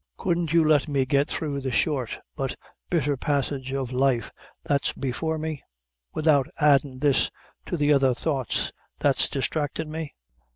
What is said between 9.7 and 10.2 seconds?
me?"